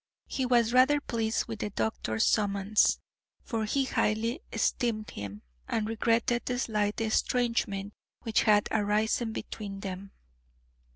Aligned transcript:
He 0.25 0.47
was 0.47 0.73
rather 0.73 0.99
pleased 0.99 1.45
with 1.45 1.59
the 1.59 1.69
doctor's 1.69 2.25
summons, 2.25 2.97
for 3.43 3.65
he 3.65 3.83
highly 3.85 4.41
esteemed 4.51 5.11
him, 5.11 5.43
and 5.67 5.87
regretted 5.87 6.43
the 6.47 6.57
slight 6.57 6.99
estrangement 6.99 7.93
which 8.23 8.41
had 8.41 8.67
arisen 8.71 9.31
between 9.31 9.81
them. 9.81 10.09